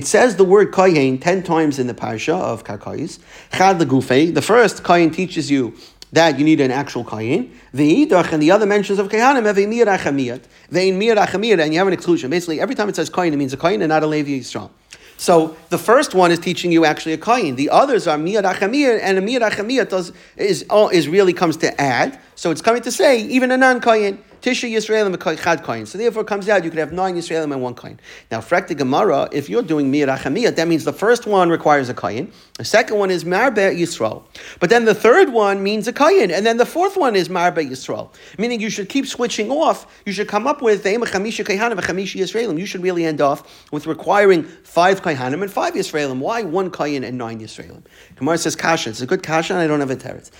says 0.05 0.35
the 0.35 0.43
word 0.43 0.71
kohen 0.71 1.17
ten 1.19 1.43
times 1.43 1.77
in 1.77 1.87
the 1.87 1.93
parsha 1.93 2.33
of 2.33 2.63
Karkais. 2.63 3.19
Chad 3.53 3.77
The 3.79 4.41
first 4.41 4.83
kohen 4.83 5.11
teaches 5.11 5.51
you 5.51 5.75
that 6.11 6.39
you 6.39 6.45
need 6.45 6.59
an 6.59 6.71
actual 6.71 7.03
kayin. 7.03 7.51
And 7.73 8.41
the 8.41 8.51
other 8.51 8.65
mentions 8.65 8.97
of 8.97 9.09
kayanim 9.09 9.45
have 9.45 9.57
a 9.57 9.65
mirachamiyat. 9.65 10.41
Mirachamiyat, 10.71 11.63
and 11.63 11.73
you 11.73 11.79
have 11.79 11.87
an 11.87 11.93
exclusion. 11.93 12.31
Basically, 12.31 12.59
every 12.59 12.73
time 12.73 12.89
it 12.89 12.95
says 12.95 13.09
kayin, 13.09 13.33
it 13.33 13.37
means 13.37 13.53
a 13.53 13.57
kayin 13.57 13.81
and 13.81 13.89
not 13.89 14.01
a 14.03 14.07
levi 14.07 14.39
yisrael. 14.39 14.71
So 15.17 15.57
the 15.69 15.79
first 15.79 16.13
one 16.13 16.31
is 16.31 16.39
teaching 16.39 16.71
you 16.71 16.85
actually 16.85 17.13
a 17.13 17.17
kain. 17.17 17.55
The 17.55 17.71
others 17.71 18.07
are 18.07 18.17
miyad 18.17 18.43
achamir, 18.43 18.99
and 19.01 19.17
a 19.17 19.21
miyad 19.21 19.49
achamir 19.49 19.89
does 19.89 20.13
is 20.35 20.63
is 20.93 21.07
really 21.07 21.33
comes 21.33 21.57
to 21.57 21.81
add. 21.81 22.19
So 22.35 22.51
it's 22.51 22.61
coming 22.61 22.83
to 22.83 22.91
say 22.91 23.21
even 23.21 23.51
a 23.51 23.57
non 23.57 23.81
kain. 23.81 24.23
Tisha 24.41 24.69
Yisraelim 24.69 25.37
Chad 25.41 25.63
coin. 25.63 25.85
So 25.85 25.97
therefore 25.97 26.21
it 26.23 26.27
comes 26.27 26.47
out 26.49 26.63
you 26.63 26.69
could 26.69 26.79
have 26.79 26.91
nine 26.91 27.15
Yisraelim 27.15 27.51
and 27.51 27.61
one 27.61 27.75
coin. 27.75 27.99
Now, 28.31 28.39
Frekta 28.39 28.75
Gemara, 28.75 29.29
if 29.31 29.49
you're 29.49 29.63
doing 29.63 29.91
Mir 29.91 30.07
Achamiyah, 30.07 30.55
that 30.55 30.67
means 30.67 30.83
the 30.83 30.93
first 30.93 31.25
one 31.25 31.49
requires 31.49 31.89
a 31.89 31.93
coin. 31.93 32.31
The 32.57 32.65
second 32.65 32.97
one 32.97 33.11
is 33.11 33.25
Marbe 33.25 33.55
Yisrael. 33.55 34.23
But 34.59 34.69
then 34.69 34.85
the 34.85 34.95
third 34.95 35.31
one 35.31 35.63
means 35.63 35.87
a 35.87 35.93
coin. 35.93 36.31
And 36.31 36.45
then 36.45 36.57
the 36.57 36.65
fourth 36.65 36.97
one 36.97 37.15
is 37.15 37.29
Marbe 37.29 37.57
Yisrael. 37.57 38.13
Meaning 38.37 38.61
you 38.61 38.69
should 38.69 38.89
keep 38.89 39.07
switching 39.07 39.51
off. 39.51 39.87
You 40.05 40.13
should 40.13 40.27
come 40.27 40.47
up 40.47 40.61
with 40.61 40.83
Chamisha 40.83 41.45
Kayhanim 41.45 41.77
Chamisha 41.79 42.19
Yisraelim. 42.19 42.59
You 42.59 42.65
should 42.65 42.83
really 42.83 43.05
end 43.05 43.21
off 43.21 43.71
with 43.71 43.87
requiring 43.87 44.43
five 44.43 45.01
Kayhanim 45.01 45.41
and 45.41 45.51
five 45.51 45.73
Yisraelim. 45.73 46.19
Why 46.19 46.43
one 46.43 46.69
coin 46.69 47.03
and 47.03 47.17
nine 47.17 47.39
Yisraelim? 47.39 47.83
Gemara 48.15 48.37
says 48.37 48.55
Kasha. 48.55 48.89
It's 48.89 49.01
a 49.01 49.05
good 49.05 49.23
Kasha 49.23 49.53
and 49.53 49.61
I 49.61 49.67
don't 49.67 49.79
have 49.79 49.91
a 49.91 49.95
teretz. 49.95 50.31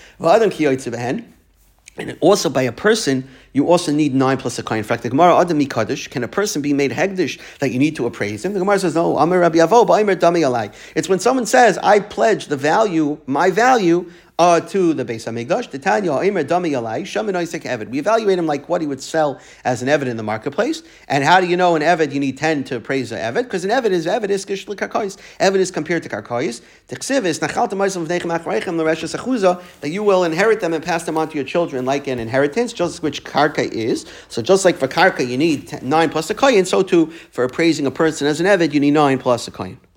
And 1.98 2.18
also 2.22 2.50
by 2.50 2.62
a 2.64 2.72
person, 2.72 3.28
you 3.54 3.68
also 3.68 3.92
need 3.92 4.14
nine 4.14 4.38
plus 4.38 4.60
a 4.60 4.64
coin. 4.64 4.78
In 4.78 4.84
fact, 4.84 5.04
the 5.04 5.10
Gemara 5.10 5.36
Adam 5.40 5.60
can 5.66 6.24
a 6.24 6.28
person 6.28 6.62
be 6.62 6.74
made 6.74 6.92
hegdish 6.92 7.40
that 7.60 7.72
you 7.72 7.80
need 7.80 7.96
to 7.96 8.06
appraise 8.06 8.46
him? 8.46 8.54
The 8.54 8.60
Gemara 8.60 8.80
says, 8.80 8.96
no, 8.96 9.18
Amar 9.18 9.40
Rabbi 9.40 9.58
Avo, 9.58 9.86
Dami 9.86 10.42
Alai. 10.42 10.74
It's 10.96 11.10
when 11.10 11.20
someone 11.20 11.46
says, 11.46 11.78
I 11.80 12.00
pledge 12.00 12.48
the 12.48 12.58
value, 12.58 13.20
my 13.26 13.50
value 13.50 14.12
uh, 14.40 14.60
to 14.60 14.94
the 14.94 15.04
Beis 15.04 15.26
Hamikdash. 15.26 15.72
The 15.72 15.80
Tanya 15.80 16.12
Omer 16.12 16.44
Dami 16.44 16.72
Yalai 16.72 17.06
Shaman 17.06 17.36
Isaac 17.36 17.64
Evid. 17.64 17.90
We 17.90 18.00
evaluate 18.00 18.38
him 18.38 18.46
like 18.46 18.70
what 18.70 18.82
he 18.82 18.88
would 18.88 19.02
sell 19.02 19.40
as 19.64 19.82
an 19.82 19.88
Evid 19.88 20.08
in 20.08 20.18
the 20.18 20.24
marketplace. 20.24 20.84
And 21.08 21.24
how 21.24 21.42
do 21.42 21.48
you 21.48 21.58
know 21.58 21.76
an 21.76 21.82
Evid? 21.82 22.14
You 22.14 22.20
need 22.20 22.38
ten 22.38 22.64
to 22.66 22.76
appraise 22.76 23.12
an 23.12 23.20
Evid 23.20 23.44
because 23.44 23.66
an 23.66 23.72
Evid 23.72 23.92
is 23.92 24.06
Evid 24.06 24.30
is 24.30 24.46
Kishli 24.46 24.76
Karkois. 24.76 25.18
Evid 25.40 25.58
is 25.58 25.72
compared 25.72 26.04
to 26.04 26.10
Karkois. 26.10 26.62
Tiksiv 26.88 27.26
is 27.26 27.40
Nachal 27.40 27.70
Tamaisim 27.70 28.04
of 28.04 28.08
Nechem 28.08 28.38
Achreichem 28.38 28.78
L'Resha 28.78 29.18
Sechuza 29.18 29.62
that 29.82 29.90
you 29.90 30.04
will 30.04 30.24
inherit 30.24 30.60
them 30.60 30.74
and 30.74 30.84
pass 30.84 31.04
them 31.04 31.18
on 31.18 31.30
to 31.30 31.36
your 31.36 31.46
children 31.46 31.86
like 31.86 32.08
an 32.08 32.20
inheritance, 32.20 32.74
just 32.74 33.02
which 33.02 33.24
Karka 33.24 33.70
is. 33.72 34.06
So 34.30 34.42
just 34.42 34.66
like 34.66 34.76
for 34.76 34.88
Karka 34.88 35.28
you 35.28 35.38
need 35.38 35.82
nine 35.82 36.10
plus 36.10 36.30
a 36.30 36.36
koyin, 36.36 36.68
so 36.68 36.84
too 36.84 37.08
for 37.32 37.44
appraising 37.44 37.88
a 37.88 37.92
person 37.92 38.28
as 38.28 38.40
an 38.40 38.46
Evid 38.46 38.74
you 38.74 38.80
need 38.80 38.92
nine 38.92 39.18
plus 39.18 39.48
a 39.48 39.52
koyin. 39.52 39.78